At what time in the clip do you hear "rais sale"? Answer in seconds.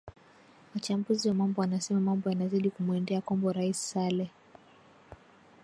3.53-4.29